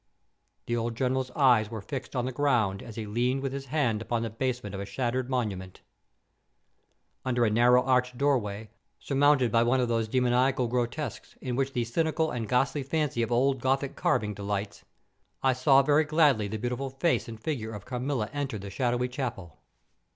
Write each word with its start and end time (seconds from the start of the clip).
The 0.65 0.75
old 0.75 0.95
General's 0.95 1.29
eyes 1.35 1.69
were 1.69 1.79
fixed 1.79 2.15
on 2.15 2.25
the 2.25 2.31
ground, 2.31 2.81
as 2.81 2.95
he 2.95 3.05
leaned 3.05 3.43
with 3.43 3.53
his 3.53 3.67
hand 3.67 4.01
upon 4.01 4.23
the 4.23 4.31
basement 4.31 4.73
of 4.73 4.81
a 4.81 4.85
shattered 4.87 5.29
monument. 5.29 5.81
Under 7.23 7.45
a 7.45 7.51
narrow, 7.51 7.83
arched 7.83 8.17
doorway, 8.17 8.71
surmounted 8.97 9.51
by 9.51 9.61
one 9.61 9.79
of 9.79 9.89
those 9.89 10.07
demoniacal 10.07 10.67
grotesques 10.67 11.35
in 11.39 11.55
which 11.55 11.73
the 11.73 11.83
cynical 11.83 12.31
and 12.31 12.49
ghastly 12.49 12.81
fancy 12.81 13.21
of 13.21 13.31
old 13.31 13.61
Gothic 13.61 13.95
carving 13.95 14.33
delights, 14.33 14.83
I 15.43 15.53
saw 15.53 15.83
very 15.83 16.03
gladly 16.05 16.47
the 16.47 16.57
beautiful 16.57 16.89
face 16.89 17.27
and 17.27 17.39
figure 17.39 17.71
of 17.71 17.85
Carmilla 17.85 18.27
enter 18.33 18.57
the 18.57 18.71
shadowy 18.71 19.07
chapel. 19.07 19.59